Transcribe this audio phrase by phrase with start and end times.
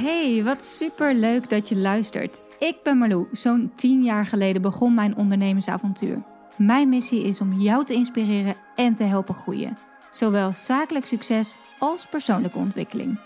[0.00, 2.40] Hey, wat super leuk dat je luistert.
[2.58, 3.26] Ik ben Marlou.
[3.32, 6.22] Zo'n 10 jaar geleden begon mijn ondernemersavontuur.
[6.56, 9.78] Mijn missie is om jou te inspireren en te helpen groeien.
[10.10, 13.18] Zowel zakelijk succes als persoonlijke ontwikkeling.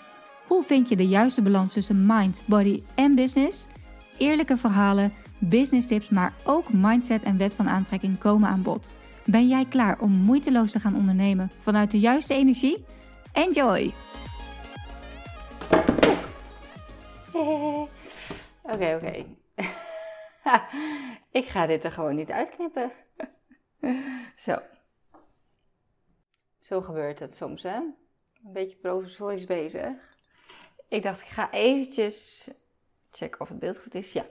[0.46, 3.66] Hoe vind je de juiste balans tussen mind, body en business?
[4.18, 8.91] Eerlijke verhalen, business tips, maar ook mindset en wet van aantrekking komen aan bod.
[9.25, 12.84] Ben jij klaar om moeiteloos te gaan ondernemen vanuit de juiste energie?
[13.32, 13.93] Enjoy!
[18.73, 19.24] Oké, oké.
[21.41, 22.92] ik ga dit er gewoon niet uitknippen.
[24.37, 24.56] Zo.
[26.61, 27.75] Zo gebeurt het soms, hè?
[27.75, 30.16] Een beetje professorisch bezig.
[30.89, 32.48] Ik dacht, ik ga eventjes
[33.11, 34.12] checken of het beeld goed is.
[34.12, 34.27] Ja.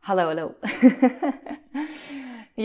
[0.00, 0.54] Hallo, hallo.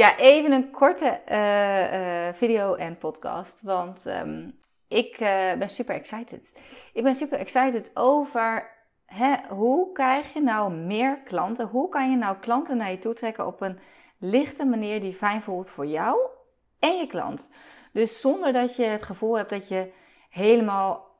[0.02, 3.62] ja, even een korte eh, eh, video en podcast.
[3.62, 4.50] Want ehm,
[4.88, 6.52] ik eh, ben super excited.
[6.94, 8.75] Ik ben super excited over
[9.06, 11.68] hè, hoe krijg je nou meer klanten?
[11.68, 13.80] Hoe kan je nou klanten naar je toe trekken op een
[14.18, 16.20] lichte manier die fijn voelt voor jou
[16.80, 17.50] en je klant?
[17.92, 19.92] Dus zonder dat je het gevoel hebt dat je
[20.30, 21.14] helemaal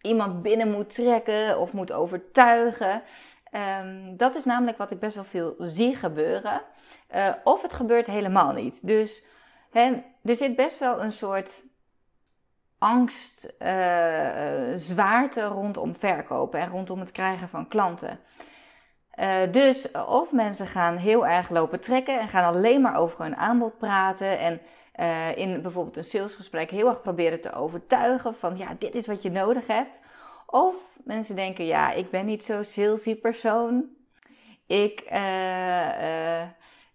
[0.00, 3.02] iemand binnen moet trekken of moet overtuigen.
[3.50, 6.62] Ehm, dat is namelijk wat ik best wel veel zie gebeuren.
[7.14, 8.86] Uh, of het gebeurt helemaal niet.
[8.86, 9.24] Dus
[9.70, 11.62] hè, er zit best wel een soort
[12.82, 13.68] angst, uh,
[14.74, 18.18] zwaarte rondom verkopen en rondom het krijgen van klanten.
[19.18, 23.36] Uh, dus of mensen gaan heel erg lopen trekken en gaan alleen maar over hun
[23.36, 24.60] aanbod praten en
[24.96, 29.22] uh, in bijvoorbeeld een salesgesprek heel erg proberen te overtuigen van ja, dit is wat
[29.22, 30.00] je nodig hebt.
[30.46, 33.84] Of mensen denken ja, ik ben niet zo salesy persoon.
[34.66, 35.00] Ik,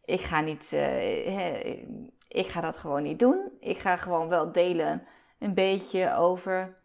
[0.06, 0.72] ik ga niet,
[2.28, 3.52] ik ga dat gewoon niet doen.
[3.60, 5.08] Ik ga gewoon wel delen
[5.40, 6.78] een beetje over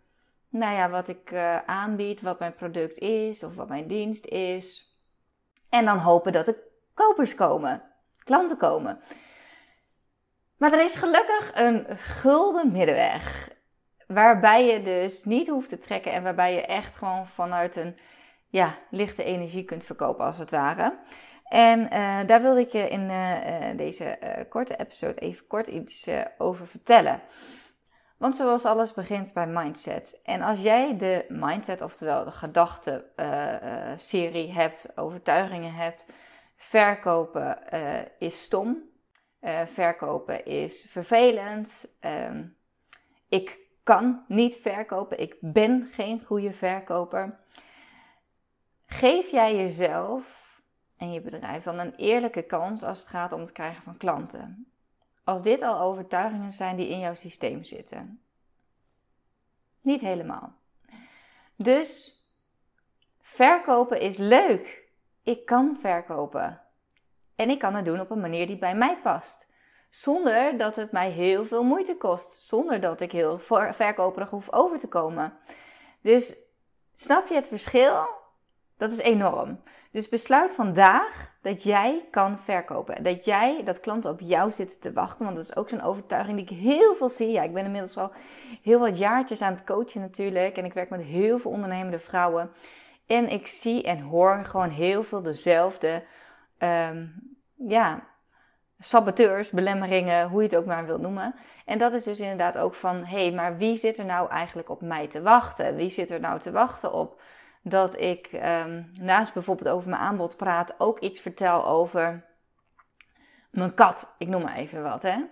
[0.53, 4.97] nou ja, wat ik uh, aanbied, wat mijn product is of wat mijn dienst is.
[5.69, 6.57] En dan hopen dat er
[6.95, 7.83] kopers komen,
[8.19, 9.01] klanten komen.
[10.57, 13.51] Maar er is gelukkig een gulden middenweg.
[14.07, 17.97] Waarbij je dus niet hoeft te trekken en waarbij je echt gewoon vanuit een
[18.49, 20.99] ja, lichte energie kunt verkopen, als het ware.
[21.45, 26.67] En uh, daar wilde ik je in uh, deze korte episode even kort iets over
[26.67, 27.21] vertellen.
[28.23, 30.21] Want zoals alles begint bij mindset.
[30.25, 36.05] En als jij de mindset, oftewel de gedachten-serie uh, hebt, overtuigingen hebt,
[36.57, 38.91] verkopen uh, is stom,
[39.67, 42.45] verkopen is vervelend, ehm,
[43.29, 47.39] ik kan niet verkopen, ik ben geen goede verkoper.
[48.87, 50.57] Geef jij jezelf
[50.97, 54.72] en je bedrijf dan een eerlijke kans als het gaat om het krijgen van klanten?
[55.25, 58.23] Als dit al overtuigingen zijn die in jouw systeem zitten.
[59.81, 60.53] Niet helemaal.
[61.57, 62.21] Dus
[63.21, 64.89] verkopen is leuk.
[65.23, 66.61] Ik kan verkopen.
[67.37, 69.51] En ik kan het doen op een manier die bij mij past.
[69.91, 72.43] Zonder dat het mij heel veel moeite kost.
[72.43, 73.39] Zonder dat ik heel
[73.73, 75.39] verkoperig hoef over te komen.
[76.01, 76.35] Dus
[76.95, 78.21] snap je het verschil?
[78.83, 79.61] Dat is enorm.
[79.91, 83.03] Dus besluit vandaag dat jij kan verkopen.
[83.03, 85.25] Dat jij, dat klanten op jou zitten te wachten.
[85.25, 87.31] Want dat is ook zo'n overtuiging die ik heel veel zie.
[87.31, 88.13] Ja, ik ben inmiddels al
[88.63, 90.57] heel wat jaartjes aan het coachen natuurlijk.
[90.57, 92.51] En ik werk met heel veel ondernemende vrouwen.
[93.07, 96.05] En ik zie en hoor gewoon heel veel dezelfde,
[96.59, 97.15] um,
[97.57, 98.07] ja,
[98.79, 101.35] saboteurs, belemmeringen, hoe je het ook maar wilt noemen.
[101.65, 104.71] En dat is dus inderdaad ook van, hé, hey, maar wie zit er nou eigenlijk
[104.71, 105.75] op mij te wachten?
[105.75, 107.21] Wie zit er nou te wachten op
[107.63, 112.25] dat ik um, naast bijvoorbeeld over mijn aanbod praat, ook iets vertel over
[113.51, 114.15] mijn kat.
[114.19, 115.25] Ik noem maar even wat, hè.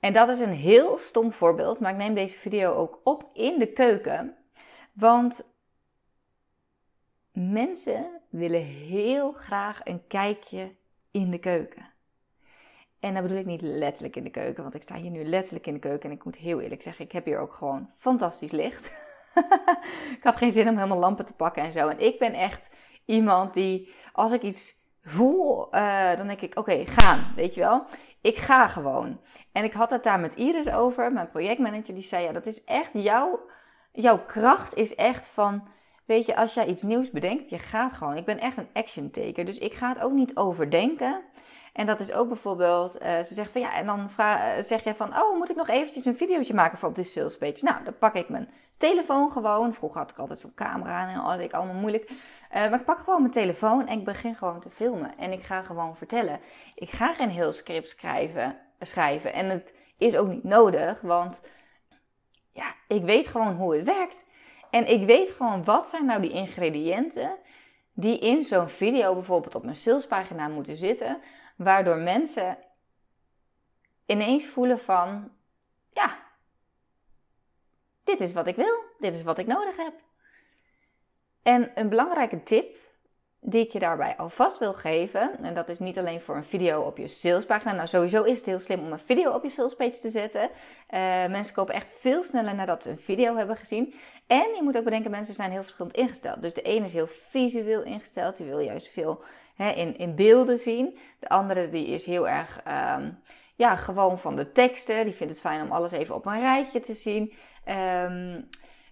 [0.00, 3.58] En dat is een heel stom voorbeeld, maar ik neem deze video ook op in
[3.58, 4.36] de keuken.
[4.92, 5.44] Want
[7.32, 10.74] mensen willen heel graag een kijkje
[11.10, 11.92] in de keuken.
[13.00, 15.66] En dat bedoel ik niet letterlijk in de keuken, want ik sta hier nu letterlijk
[15.66, 16.10] in de keuken.
[16.10, 18.92] En ik moet heel eerlijk zeggen, ik heb hier ook gewoon fantastisch licht.
[20.18, 21.88] ik had geen zin om helemaal lampen te pakken en zo.
[21.88, 22.68] En ik ben echt
[23.04, 27.84] iemand die, als ik iets voel, uh, dan denk ik: oké, gaan, weet je wel.
[28.20, 29.20] Ik ga gewoon.
[29.52, 32.64] En ik had het daar met Iris over, mijn projectmanager, die zei: ja, dat is
[32.64, 33.40] echt jouw,
[33.92, 35.68] jouw kracht is echt van.
[36.04, 38.16] Weet je, als jij iets nieuws bedenkt, je gaat gewoon.
[38.16, 39.44] Ik ben echt een action taker.
[39.44, 41.22] Dus ik ga het ook niet overdenken.
[41.74, 44.84] En dat is ook bijvoorbeeld, uh, ze zegt van ja, en dan vraag, uh, zeg
[44.84, 47.64] je van, oh, moet ik nog eventjes een videootje maken voor op dit sales page?
[47.64, 49.74] Nou, dan pak ik mijn telefoon gewoon.
[49.74, 52.10] Vroeger had ik altijd zo'n camera en dat ik allemaal moeilijk.
[52.10, 52.16] Uh,
[52.48, 55.18] maar ik pak gewoon mijn telefoon en ik begin gewoon te filmen.
[55.18, 56.40] En ik ga gewoon vertellen.
[56.74, 58.58] Ik ga geen heel script schrijven.
[58.80, 59.32] schrijven.
[59.32, 61.42] En het is ook niet nodig, want
[62.52, 64.26] ja, ik weet gewoon hoe het werkt.
[64.70, 67.36] En ik weet gewoon wat zijn nou die ingrediënten
[67.92, 71.20] die in zo'n video bijvoorbeeld op mijn salespagina moeten zitten,
[71.56, 72.58] waardoor mensen
[74.06, 75.30] ineens voelen van,
[75.92, 76.18] ja,
[78.04, 79.92] dit is wat ik wil, dit is wat ik nodig heb.
[81.42, 82.76] En een belangrijke tip
[83.46, 86.80] die ik je daarbij alvast wil geven, en dat is niet alleen voor een video
[86.80, 87.72] op je salespagina.
[87.72, 90.42] Nou, sowieso is het heel slim om een video op je salespage te zetten.
[90.42, 90.50] Uh,
[91.26, 93.94] mensen kopen echt veel sneller nadat ze een video hebben gezien.
[94.26, 96.42] En je moet ook bedenken, mensen zijn heel verschillend ingesteld.
[96.42, 99.22] Dus de ene is heel visueel ingesteld, die wil juist veel
[99.54, 100.98] hè, in, in beelden zien.
[101.18, 102.60] De andere die is heel erg
[102.98, 103.18] um,
[103.54, 105.04] ja, gewoon van de teksten.
[105.04, 107.32] Die vindt het fijn om alles even op een rijtje te zien.
[107.68, 108.48] Um,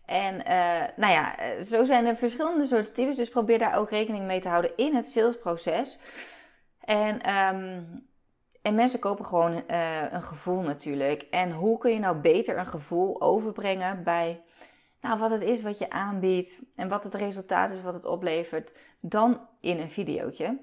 [0.06, 3.16] en uh, nou ja, eh, zo zijn er verschillende soorten types.
[3.16, 5.98] Dus probeer daar ook rekening mee te houden in het salesproces.
[6.80, 8.06] En, um,
[8.62, 11.22] en mensen kopen gewoon uh, een gevoel natuurlijk.
[11.22, 14.42] En hoe kun je nou beter een gevoel overbrengen bij
[15.00, 18.72] nou, wat het is wat je aanbiedt en wat het resultaat is wat het oplevert,
[19.00, 20.58] dan in een videootje.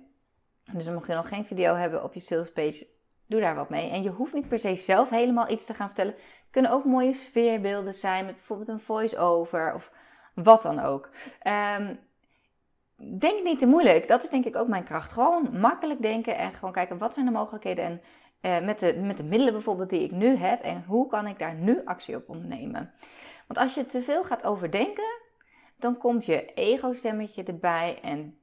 [0.73, 2.87] Dus mocht je nog geen video hebben op je salespage,
[3.29, 3.89] doe daar wat mee.
[3.89, 6.13] En je hoeft niet per se zelf helemaal iets te gaan vertellen.
[6.13, 9.91] Het kunnen ook mooie sfeerbeelden zijn, met bijvoorbeeld een voice-over of
[10.33, 11.09] wat dan ook.
[11.77, 11.99] Um,
[13.19, 14.07] denk niet te moeilijk.
[14.07, 15.11] Dat is denk ik ook mijn kracht.
[15.11, 18.01] Gewoon makkelijk denken en gewoon kijken wat zijn de mogelijkheden en
[18.41, 21.39] uh, met, de, met de middelen bijvoorbeeld die ik nu heb en hoe kan ik
[21.39, 22.93] daar nu actie op ondernemen.
[23.47, 25.17] Want als je te veel gaat overdenken,
[25.75, 28.39] dan komt je ego-stemmetje erbij en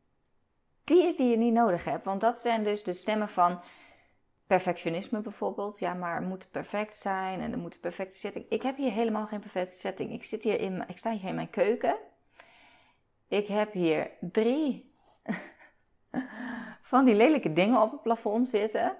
[0.84, 2.04] die is die je niet nodig hebt.
[2.04, 3.62] Want dat zijn dus de stemmen van
[4.46, 5.78] perfectionisme bijvoorbeeld.
[5.78, 8.46] Ja, maar het moet perfect zijn en er moet een perfecte setting.
[8.48, 10.12] Ik heb hier helemaal geen perfecte setting.
[10.12, 11.96] Ik, zit hier in, ik sta hier in mijn keuken.
[13.28, 14.94] Ik heb hier drie
[16.90, 18.96] van die lelijke dingen op het plafond zitten.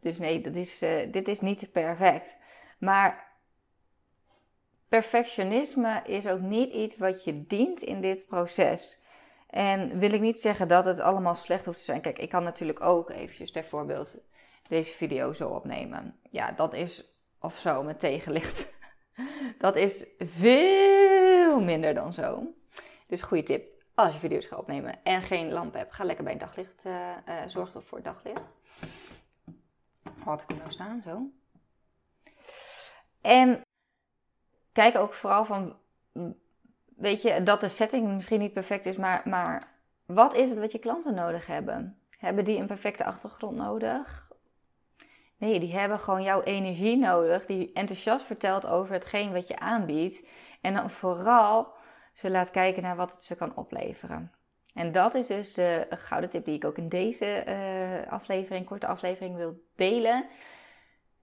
[0.00, 2.36] Dus nee, dat is, uh, dit is niet perfect.
[2.78, 3.26] Maar
[4.88, 9.04] perfectionisme is ook niet iets wat je dient in dit proces.
[9.46, 12.00] En wil ik niet zeggen dat het allemaal slecht hoeft te zijn.
[12.00, 14.16] Kijk, ik kan natuurlijk ook eventjes ter voorbeeld
[14.68, 16.18] deze video zo opnemen.
[16.30, 18.74] Ja, dat is of zo met tegenlicht.
[19.58, 22.54] Dat is veel minder dan zo.
[23.06, 23.74] Dus goede tip.
[23.94, 26.84] Als je video's gaat opnemen en geen lamp hebt, ga lekker bij een daglicht.
[26.84, 28.42] Uh, uh, zorg dan voor daglicht.
[30.24, 31.30] Had ik hem nou staan, zo.
[33.20, 33.60] En
[34.72, 35.76] kijk ook vooral van,
[36.96, 39.68] weet je, dat de setting misschien niet perfect is, maar, maar
[40.06, 41.98] wat is het wat je klanten nodig hebben?
[42.10, 44.25] Hebben die een perfecte achtergrond nodig?
[45.38, 50.26] Nee, die hebben gewoon jouw energie nodig, die enthousiast vertelt over hetgeen wat je aanbiedt.
[50.60, 51.74] En dan vooral
[52.12, 54.32] ze laat kijken naar wat het ze kan opleveren.
[54.74, 58.86] En dat is dus de gouden tip die ik ook in deze uh, aflevering, korte
[58.86, 60.26] aflevering, wil delen.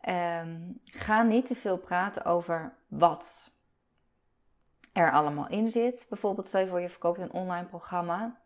[0.09, 3.51] Um, ga niet te veel praten over wat
[4.93, 6.05] er allemaal in zit.
[6.09, 8.41] Bijvoorbeeld, stel je voor je verkoopt een online programma.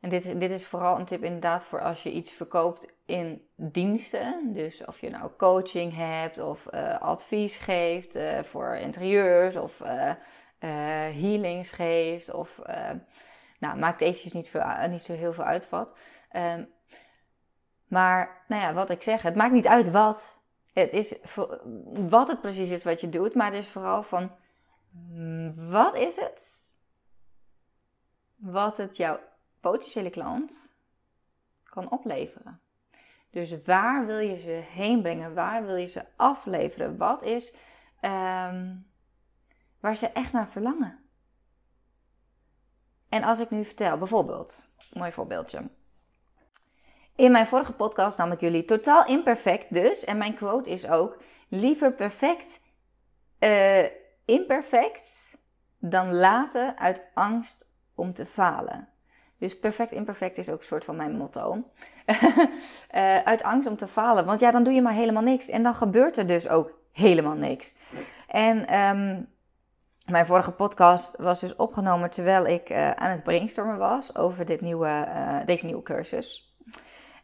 [0.00, 4.52] En dit, dit is vooral een tip inderdaad voor als je iets verkoopt in diensten.
[4.52, 10.12] Dus of je nou coaching hebt of uh, advies geeft uh, voor interieurs of uh,
[11.20, 12.32] healings geeft.
[12.32, 12.60] Of,
[13.58, 15.98] nou, maakt eventjes niet, veel, niet zo heel veel uit wat.
[16.32, 16.68] Um,
[17.90, 20.38] maar, nou ja, wat ik zeg, het maakt niet uit wat.
[20.72, 21.14] Het is
[22.08, 24.30] wat het precies is wat je doet, maar het is vooral van
[24.90, 26.58] mm, wat is het
[28.36, 29.18] wat het jouw
[29.60, 30.68] potentiële klant
[31.64, 32.60] kan opleveren.
[33.30, 35.34] Dus waar wil je ze heen brengen?
[35.34, 36.96] Waar wil je ze afleveren?
[36.96, 37.56] Wat is
[38.00, 38.86] um,
[39.80, 40.98] waar ze echt naar verlangen?
[43.08, 45.70] En als ik nu vertel, bijvoorbeeld, mooi voorbeeldje.
[47.16, 50.04] In mijn vorige podcast nam ik jullie totaal imperfect dus.
[50.04, 52.62] En mijn quote is ook: liever perfect
[53.38, 53.84] uh,
[54.24, 55.36] imperfect
[55.78, 58.88] dan laten uit angst om te falen.
[59.40, 61.64] Dus perfect imperfect is ook een soort van mijn motto.
[62.06, 64.24] uh, uit angst om te falen.
[64.24, 65.48] Want ja, dan doe je maar helemaal niks.
[65.48, 67.74] En dan gebeurt er dus ook helemaal niks.
[68.26, 69.28] En um,
[70.06, 74.60] mijn vorige podcast was dus opgenomen terwijl ik uh, aan het brainstormen was over dit
[74.60, 76.54] nieuwe, uh, deze nieuwe cursus.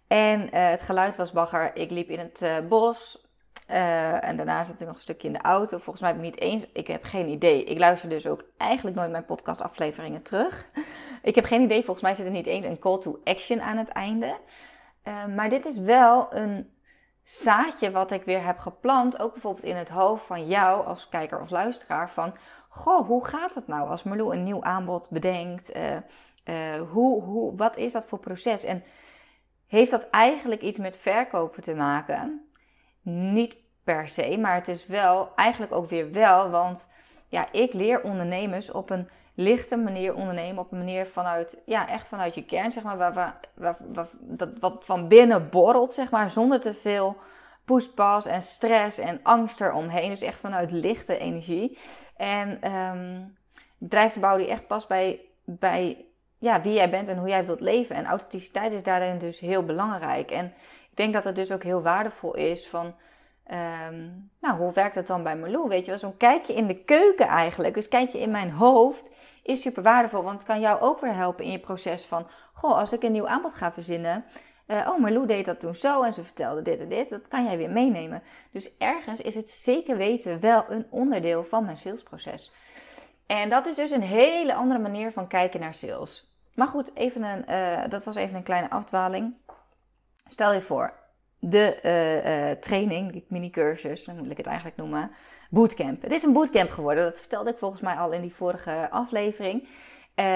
[0.07, 1.77] En het geluid was bagger.
[1.77, 3.26] Ik liep in het bos.
[3.71, 5.79] Uh, en daarna zat ik nog een stukje in de auto.
[5.79, 6.67] Volgens mij heb ik niet eens.
[6.73, 7.65] Ik heb geen idee.
[7.65, 10.67] Ik luister dus ook eigenlijk nooit mijn podcastafleveringen terug.
[11.23, 11.85] ik heb geen idee.
[11.85, 14.39] Volgens mij zit er niet eens een call to action aan het einde.
[15.35, 16.71] maar dit is wel een
[17.23, 19.19] zaadje wat ik weer heb geplant.
[19.19, 22.11] Ook bijvoorbeeld in het hoofd van jou als kijker of luisteraar.
[22.11, 22.35] Van
[22.69, 25.73] goh, hoe gaat het nou als Marlou een nieuw aanbod bedenkt?
[26.93, 28.65] hoe, hoe, wat is dat voor proces?
[28.65, 28.85] En
[29.67, 32.46] heeft dat eigenlijk iets met verkopen te maken?
[33.09, 36.89] Niet per se, maar het is wel, eigenlijk ook weer wel, want
[37.29, 40.65] ja, ik leer ondernemers op een lichte manier ondernemen.
[40.65, 42.97] Op een manier vanuit, ja, echt vanuit je kern, zeg maar.
[42.97, 43.41] Waar,
[44.19, 46.31] dat, wat van binnen borrelt, zeg maar.
[46.31, 47.17] Zonder te veel
[47.65, 50.09] poespas en stress en angst eromheen.
[50.09, 51.79] Dus echt vanuit lichte energie.
[52.17, 53.37] En um,
[53.79, 56.05] bedrijf die echt past bij, bij
[56.39, 57.97] ja, wie jij bent en hoe jij wilt leven.
[57.97, 60.31] En authenticiteit is daarin dus heel belangrijk.
[60.31, 60.53] En
[60.97, 62.95] denk dat het dus ook heel waardevol is van...
[63.87, 65.69] Um, nou, hoe werkt het dan bij Marlou?
[65.69, 67.75] Weet je wel, zo'n kijkje in de keuken eigenlijk.
[67.75, 69.11] Dus kijkje in mijn hoofd
[69.43, 70.23] is super waardevol.
[70.23, 72.27] Want het kan jou ook weer helpen in je proces van...
[72.53, 74.25] Goh, als ik een nieuw aanbod ga verzinnen...
[74.67, 77.09] Uh, oh, Marlou deed dat toen zo en ze vertelde dit en dit.
[77.09, 78.23] Dat kan jij weer meenemen.
[78.51, 82.53] Dus ergens is het zeker weten wel een onderdeel van mijn salesproces.
[83.27, 86.31] En dat is dus een hele andere manier van kijken naar sales.
[86.55, 89.35] Maar goed, even een, uh, dat was even een kleine afdwaling.
[90.29, 90.93] Stel je voor,
[91.39, 95.11] de uh, uh, training, mini-cursus, moet ik het eigenlijk noemen,
[95.51, 96.03] bootcamp.
[96.03, 99.69] Het is een bootcamp geworden, dat vertelde ik volgens mij al in die vorige aflevering.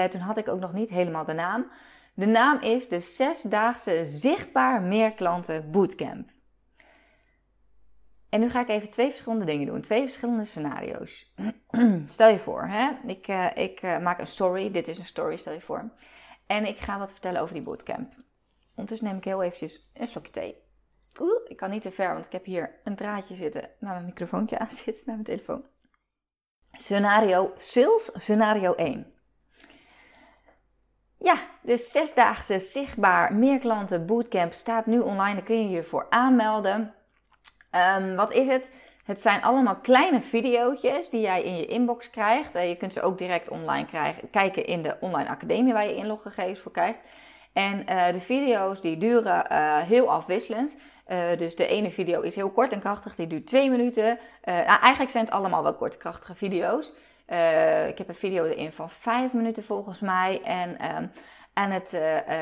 [0.09, 1.71] toen had ik ook nog niet helemaal de naam.
[2.13, 6.29] De naam is de zesdaagse zichtbaar meer klanten bootcamp.
[8.29, 9.81] En nu ga ik even twee verschillende dingen doen.
[9.81, 11.33] Twee verschillende scenario's.
[12.09, 12.89] stel je voor, hè?
[13.05, 14.71] ik, ik maak een story.
[14.71, 15.91] Dit is een story, stel je voor.
[16.47, 18.13] En ik ga wat vertellen over die bootcamp.
[18.75, 20.55] Ondertussen neem ik heel eventjes een slokje thee.
[21.19, 24.05] Oeh, ik kan niet te ver, want ik heb hier een draadje zitten waar mijn
[24.05, 25.65] microfoontje aan zit, naar mijn telefoon.
[26.71, 29.13] Scenario, sales scenario 1.
[31.17, 35.33] Ja, de zesdaagse zichtbaar meer klanten bootcamp staat nu online.
[35.35, 36.93] Daar kun je je voor aanmelden.
[37.71, 38.71] Um, wat is het?
[39.05, 42.55] Het zijn allemaal kleine video's die jij in je inbox krijgt.
[42.55, 45.95] Uh, je kunt ze ook direct online krijgen, kijken in de online academie waar je
[45.95, 46.99] inloggegevens voor krijgt.
[47.53, 50.77] En uh, de video's die duren uh, heel afwisselend.
[51.37, 54.19] dus de ene video is heel kort en krachtig, die duurt twee minuten.
[54.43, 56.93] nou, eigenlijk zijn het allemaal wel korte, krachtige video's.
[57.87, 60.41] ik heb een video erin van vijf minuten volgens mij.
[60.43, 60.77] En
[61.53, 61.97] en het,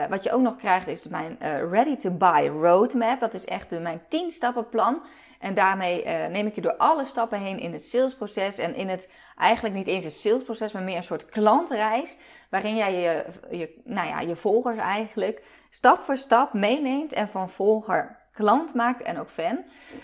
[0.10, 1.38] wat je ook nog krijgt is mijn
[1.72, 3.20] Ready to Buy Roadmap.
[3.20, 5.02] Dat is echt mijn 10 stappen plan.
[5.40, 8.58] En daarmee neem ik je door alle stappen heen in het salesproces.
[8.58, 12.18] En in het, eigenlijk niet eens een salesproces, maar meer een soort klantreis.
[12.50, 12.94] Waarin jij
[13.50, 17.14] je, nou ja, je volgers eigenlijk stap voor stap meeneemt.
[17.14, 19.64] En van volger klant maakt en ook fan.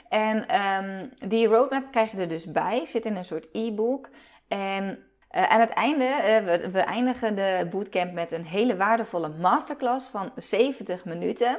[0.10, 2.86] En um, die roadmap krijg je er dus bij.
[2.86, 4.10] Zit in een soort e-book.
[4.48, 4.84] En
[5.32, 10.08] uh, aan het einde, uh, we, we, eindigen de bootcamp met een hele waardevolle masterclass
[10.08, 11.58] van 70 minuten.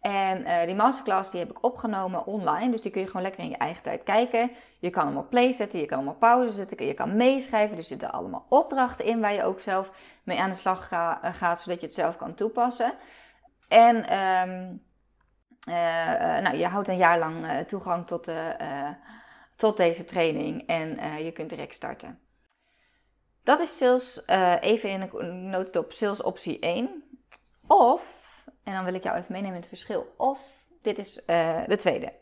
[0.00, 3.42] En uh, die masterclass die heb ik opgenomen online, dus die kun je gewoon lekker
[3.42, 4.50] in je eigen tijd kijken.
[4.78, 7.76] Je kan hem op play zetten, je kan hem op pauze zetten, je kan meeschrijven.
[7.76, 9.90] Er zitten allemaal opdrachten in waar je ook zelf
[10.24, 12.92] mee aan de slag ga, gaat, zodat je het zelf kan toepassen.
[13.68, 14.82] En um,
[16.42, 18.30] nou, je houdt een jaar lang toegang tot,
[19.56, 22.18] tot deze training en je kunt direct starten.
[23.42, 24.26] Dat is sales,
[24.60, 27.04] even in een notendop, sales optie 1.
[27.66, 28.19] Of,
[28.64, 30.14] en dan wil ik jou even meenemen in het verschil.
[30.16, 30.40] Of,
[30.82, 32.12] dit is uh, de tweede.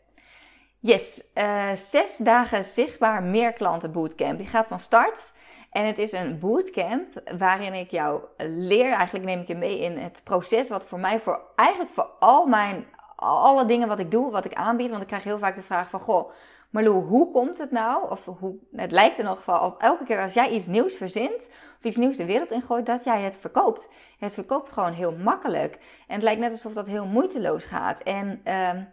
[0.79, 4.37] Yes, uh, zes dagen zichtbaar meer klanten bootcamp.
[4.37, 5.33] Die gaat van start.
[5.71, 8.91] En het is een bootcamp waarin ik jou leer.
[8.91, 12.45] Eigenlijk neem ik je mee in het proces wat voor mij, voor eigenlijk voor al
[12.45, 14.89] mijn, alle dingen wat ik doe, wat ik aanbied.
[14.89, 16.31] Want ik krijg heel vaak de vraag van, goh,
[16.69, 18.09] Marlo, hoe komt het nou?
[18.09, 21.49] Of hoe, het lijkt in ieder geval op elke keer als jij iets nieuws verzint
[21.77, 23.89] of iets nieuws de wereld ingooit, dat jij het verkoopt.
[24.19, 25.73] Het verkoopt gewoon heel makkelijk.
[26.07, 27.99] En het lijkt net alsof dat heel moeiteloos gaat.
[27.99, 28.87] En um,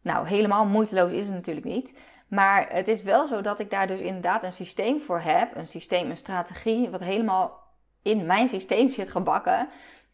[0.00, 1.98] nou, helemaal moeiteloos is het natuurlijk niet.
[2.28, 5.56] Maar het is wel zo dat ik daar dus inderdaad een systeem voor heb.
[5.56, 7.60] Een systeem, een strategie, wat helemaal
[8.02, 9.68] in mijn systeem zit gebakken.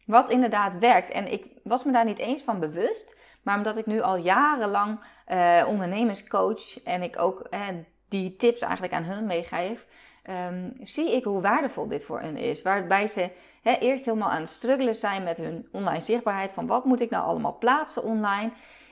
[0.05, 1.09] Wat inderdaad werkt.
[1.09, 3.17] En ik was me daar niet eens van bewust.
[3.43, 4.99] Maar omdat ik nu al jarenlang
[5.31, 7.67] uh, ondernemers coach en ik ook uh,
[8.09, 9.85] die tips eigenlijk aan hun meegeef,
[10.29, 12.61] um, zie ik hoe waardevol dit voor hen is.
[12.61, 13.29] Waarbij ze
[13.63, 16.53] eerst helemaal aan het struggelen zijn met hun online zichtbaarheid.
[16.53, 18.51] Van wat moet ik nou allemaal plaatsen online?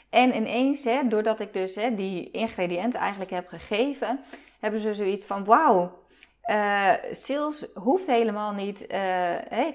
[0.10, 4.20] En ineens, doordat ik dus die ingrediënten eigenlijk heb gegeven,
[4.60, 6.00] hebben ze zoiets van: wauw,
[6.46, 8.88] uh, sales hoeft helemaal niet,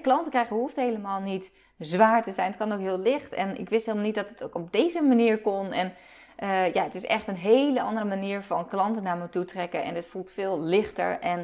[0.01, 2.47] klanten krijgen hoeft helemaal niet zwaar te zijn.
[2.47, 3.33] Het kan ook heel licht.
[3.33, 5.71] En ik wist helemaal niet dat het ook op deze manier kon.
[5.71, 5.93] En
[6.39, 9.83] uh, ja, het is echt een hele andere manier van klanten naar me toe trekken.
[9.83, 11.19] En het voelt veel lichter.
[11.19, 11.39] En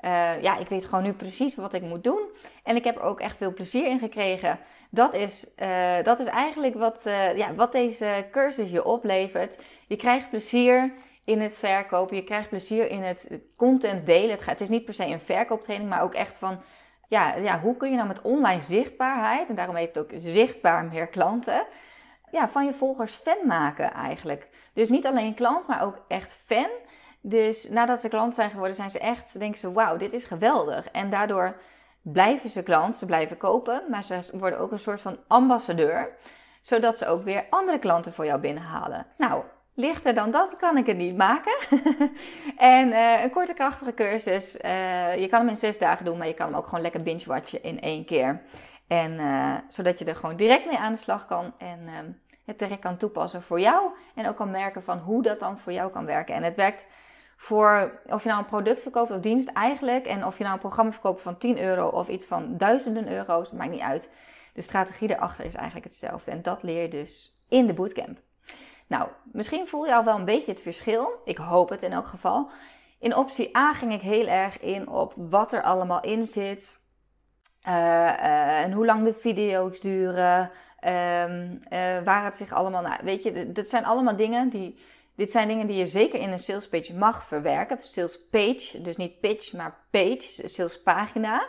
[0.00, 2.20] uh, ja, ik weet gewoon nu precies wat ik moet doen.
[2.62, 4.58] En ik heb er ook echt veel plezier in gekregen.
[4.90, 7.00] Dat is, uh, dat is eigenlijk wat,
[7.36, 9.58] ja, wat deze cursus je oplevert.
[9.86, 10.92] Je krijgt plezier
[11.24, 12.16] in het verkopen.
[12.16, 14.30] Je krijgt plezier in het content delen.
[14.30, 16.62] Het, gaat, het is niet per se een verkooptraining, maar ook echt van...
[17.08, 20.84] Ja, ja, hoe kun je nou met online zichtbaarheid, en daarom heet het ook zichtbaar
[20.84, 21.66] meer klanten
[22.32, 24.48] ja, van je volgers fan maken eigenlijk.
[24.72, 26.70] Dus niet alleen klant, maar ook echt fan.
[27.20, 30.88] Dus nadat ze klant zijn geworden, zijn ze echt, denken ze, wauw, dit is geweldig.
[30.90, 31.56] En daardoor
[32.02, 36.08] blijven ze klant, ze blijven kopen, maar ze worden ook een soort van ambassadeur,
[36.62, 39.06] zodat ze ook weer andere klanten voor jou binnenhalen.
[39.16, 39.42] Nou,
[39.74, 41.56] lichter dan dat kan ik het niet maken.
[42.56, 46.26] en uh, een korte krachtige cursus, uh, je kan hem in zes dagen doen, maar
[46.26, 48.42] je kan hem ook gewoon lekker binge-watchen in één keer.
[48.92, 52.10] En uh, zodat je er gewoon direct mee aan de slag kan en ehm,
[52.44, 53.90] het direct kan toepassen voor jou.
[54.14, 56.34] En ook kan merken van hoe dat dan voor jou kan werken.
[56.34, 56.86] En het werkt
[57.36, 60.06] voor of je nou een product verkoopt of dienst eigenlijk.
[60.06, 63.52] En of je nou een programma verkoopt van 10 euro of iets van duizenden euro's,
[63.52, 64.10] maakt niet uit.
[64.54, 66.30] De strategie erachter is eigenlijk hetzelfde.
[66.30, 68.18] En dat leer je dus in de bootcamp.
[68.86, 71.20] Nou, misschien voel je al wel een beetje het verschil.
[71.24, 72.50] Ik hoop het in elk geval.
[72.98, 76.81] In optie A ging ik heel erg in op wat er allemaal in zit.
[77.68, 80.50] Uh, uh, en hoe lang de video's duren.
[80.84, 82.84] Um, uh, waar het zich allemaal.
[83.02, 84.78] Weet je, dat zijn allemaal dingen die
[85.14, 87.78] dit zijn dingen die je zeker in een sales page mag verwerken.
[87.80, 91.48] Sales page, dus niet pitch, maar page, sales pagina.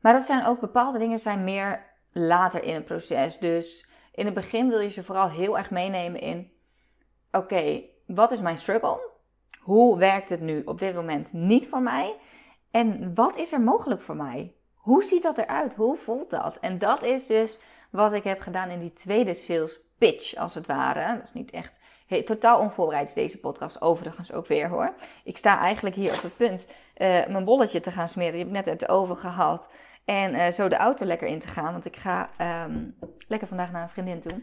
[0.00, 3.38] Maar dat zijn ook bepaalde dingen zijn meer later in het proces.
[3.38, 6.52] Dus in het begin wil je ze vooral heel erg meenemen in:
[7.30, 9.08] oké, wat is mijn struggle?
[9.60, 12.16] Hoe werkt het nu op dit moment niet voor mij?
[12.70, 14.54] En wat is er mogelijk voor mij?
[14.80, 15.74] Hoe ziet dat eruit?
[15.74, 16.58] Hoe voelt dat?
[16.60, 17.60] En dat is dus
[17.90, 21.16] wat ik heb gedaan in die tweede sales pitch, als het ware.
[21.16, 21.78] Dat is niet echt
[22.24, 24.94] totaal onvoorbereid deze podcast overigens ook weer hoor.
[25.24, 28.32] Ik sta eigenlijk hier op het punt uh, mijn bolletje te gaan smeren.
[28.32, 29.68] Die heb ik net uit de oven gehaald.
[30.04, 31.72] En uh, zo de auto lekker in te gaan.
[31.72, 32.30] Want ik ga
[32.64, 32.96] um,
[33.28, 34.42] lekker vandaag naar een vriendin toe.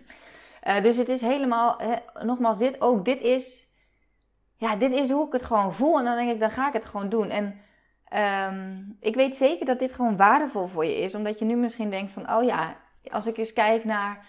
[0.64, 1.82] Uh, dus het is helemaal,
[2.24, 3.68] nogmaals, dit ook, dit is,
[4.56, 5.98] ja, dit is hoe ik het gewoon voel.
[5.98, 7.30] En dan denk ik, dan ga ik het gewoon doen.
[7.30, 7.62] En
[8.16, 11.16] um, ik weet zeker dat dit gewoon waardevol voor je is.
[11.16, 12.76] Omdat je nu misschien denkt van, oh ja,
[13.12, 14.26] als ik eens kijk naar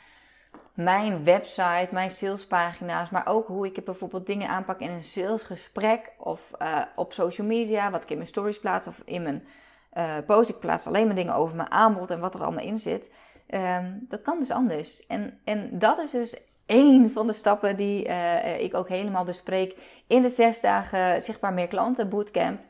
[0.74, 6.50] mijn website, mijn salespagina's, maar ook hoe ik bijvoorbeeld dingen aanpak in een salesgesprek of
[6.58, 9.46] uh, op social media, wat ik in mijn stories plaats of in mijn
[9.96, 10.50] uh, post.
[10.50, 13.10] Ik plaats alleen maar dingen over mijn aanbod en wat er allemaal in zit.
[13.50, 15.06] Um, dat kan dus anders.
[15.06, 19.76] En, en dat is dus één van de stappen die uh, ik ook helemaal bespreek
[20.06, 22.60] in de zes dagen Zichtbaar Meer Klanten Bootcamp.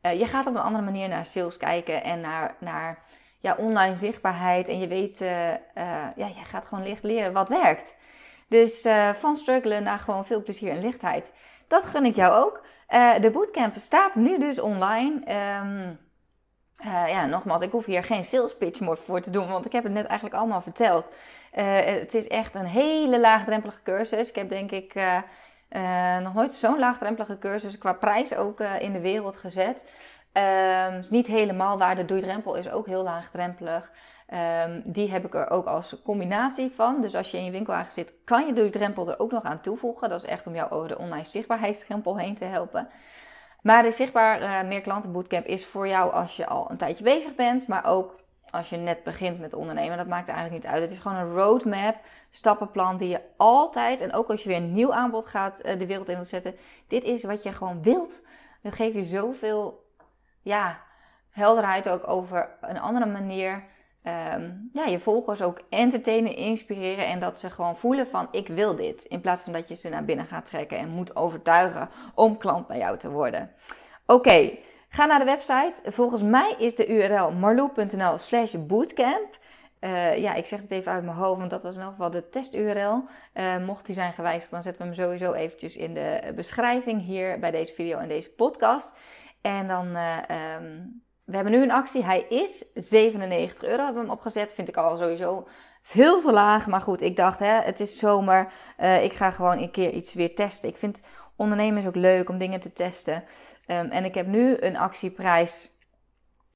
[0.00, 2.98] Je gaat op een andere manier naar sales kijken en naar, naar
[3.40, 4.68] ja, online zichtbaarheid.
[4.68, 5.56] En je weet, uh, uh,
[6.16, 7.96] ja, je gaat gewoon licht leren wat werkt.
[8.48, 11.32] Dus van struggelen naar gewoon veel plezier en lichtheid.
[11.66, 12.64] Dat gun ik jou ook.
[13.20, 15.14] de bootcamp staat nu dus online.
[15.60, 15.98] Um,
[17.08, 19.92] ja, nogmaals, ik hoef hier geen sales pitch voor te doen, want ik heb het
[19.92, 21.12] net eigenlijk allemaal verteld.
[21.50, 24.28] het is echt een hele laagdrempelige cursus.
[24.28, 24.94] Ik heb denk ik
[26.22, 29.88] nog nooit zo'n laagdrempelige cursus qua prijs ook in de wereld gezet.
[30.32, 31.96] Um, is niet helemaal waar.
[31.96, 33.92] De doeidrempel is ook heel laagdrempelig.
[34.64, 37.00] Um, die heb ik er ook als combinatie van.
[37.00, 40.08] Dus als je in je winkelwagen zit, kan je doeidrempel er ook nog aan toevoegen.
[40.08, 42.88] Dat is echt om jou over de online zichtbaarheidsdrempel heen te helpen.
[43.62, 47.04] Maar de Zichtbaar uh, Meer Klanten Bootcamp is voor jou als je al een tijdje
[47.04, 48.20] bezig bent, maar ook
[48.50, 49.96] als je net begint met ondernemen.
[49.96, 50.82] Dat maakt eigenlijk niet uit.
[50.82, 51.96] Het is gewoon een roadmap,
[52.30, 55.86] stappenplan die je altijd, en ook als je weer een nieuw aanbod gaat uh, de
[55.86, 56.56] wereld in wilt zetten,
[56.86, 58.22] dit is wat je gewoon wilt.
[58.62, 59.86] Dat geeft je zoveel
[60.42, 60.80] ja,
[61.30, 63.64] helderheid ook over een andere manier.
[64.34, 68.76] Um, ja, je volgers ook entertainen, inspireren en dat ze gewoon voelen van ik wil
[68.76, 69.04] dit.
[69.04, 72.66] In plaats van dat je ze naar binnen gaat trekken en moet overtuigen om klant
[72.66, 73.50] bij jou te worden.
[74.06, 74.50] Oké,
[74.88, 75.74] ga naar de website.
[75.84, 79.36] Volgens mij is de URL marloe.nl slash bootcamp.
[79.80, 82.10] Uh, ja, ik zeg het even uit mijn hoofd, want dat was in elk geval
[82.10, 83.04] de test-URL.
[83.34, 87.38] Uh, mocht die zijn gewijzigd, dan zetten we hem sowieso eventjes in de beschrijving hier
[87.38, 88.92] bij deze video en deze podcast.
[89.40, 90.16] En dan, uh,
[91.24, 92.04] we hebben nu een actie.
[92.04, 94.52] Hij is 97 euro, hebben hem opgezet.
[94.52, 95.48] Vind ik al sowieso
[95.82, 96.66] veel te laag.
[96.66, 98.52] Maar goed, ik dacht, hè, het is zomer.
[99.02, 100.68] Ik ga gewoon een keer iets weer testen.
[100.68, 101.00] Ik vind
[101.36, 103.24] ondernemen is ook leuk om dingen te testen.
[103.70, 105.70] Um, en ik heb nu een actieprijs.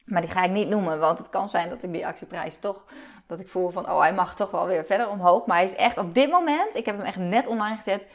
[0.04, 2.84] Maar die ga ik niet noemen, want het kan zijn dat ik die actieprijs toch,
[3.26, 5.46] dat ik voel van, oh, hij mag toch wel weer verder omhoog.
[5.46, 8.06] Maar hij is echt op dit moment, ik heb hem echt net online gezet,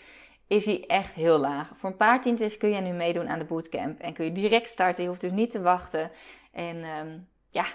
[0.48, 1.72] is hij echt heel laag.
[1.76, 4.00] Voor een paar tientjes kun je nu meedoen aan de bootcamp.
[4.00, 5.04] En kun je direct starten.
[5.04, 6.12] Je hoeft dus niet te wachten.
[6.52, 7.66] En um, ja,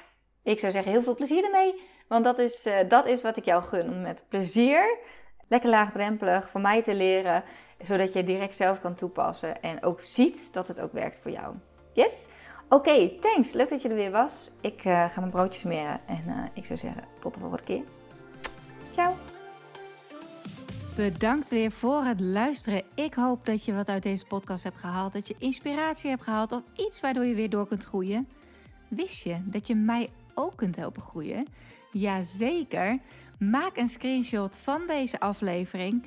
[0.43, 1.81] ik zou zeggen heel veel plezier ermee.
[2.09, 3.89] Want dat is, uh, dat is wat ik jou gun.
[3.89, 4.99] Om met plezier,
[5.49, 7.45] lekker laagdrempelig, van mij te leren.
[7.83, 9.63] Zodat je direct zelf kan toepassen.
[9.63, 11.55] En ook ziet dat het ook werkt voor jou.
[11.93, 12.29] Yes?
[12.69, 13.53] Oké, thanks.
[13.53, 14.51] Leuk dat je er weer was.
[14.61, 16.01] Ik uh, ga mijn broodjes smeren.
[16.07, 17.83] En uh, ik zou zeggen, tot de volgende keer.
[18.93, 19.15] Ciao.
[20.97, 22.83] Bedankt weer voor het luisteren.
[22.95, 25.13] Ik hoop dat je wat uit deze podcast hebt gehaald.
[25.13, 28.29] Dat je inspiratie hebt gehaald of iets waardoor je weer door kunt groeien.
[28.89, 31.47] Wist je dat je mij ook kunt helpen groeien?
[31.93, 32.99] Jazeker.
[33.39, 36.07] Maak een screenshot van deze aflevering.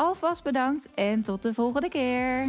[0.00, 2.48] Alvast bedankt en tot de volgende keer.